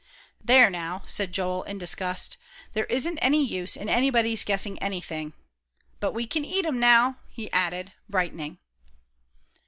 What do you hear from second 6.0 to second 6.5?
we can